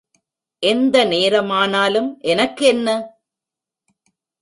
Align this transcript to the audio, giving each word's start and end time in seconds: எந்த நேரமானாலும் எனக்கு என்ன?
எந்த 0.63 1.05
நேரமானாலும் 1.05 2.09
எனக்கு 2.23 2.65
என்ன? 2.65 2.87